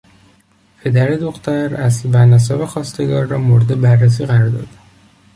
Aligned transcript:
پدر 0.79 1.07
دختر 1.09 1.73
اصل 1.75 2.09
و 2.13 2.25
نسب 2.25 2.65
خواستگار 2.65 3.25
را 3.25 3.37
مورد 3.37 3.81
بررسی 3.81 4.25
قرار 4.25 4.49
داد. 4.49 4.67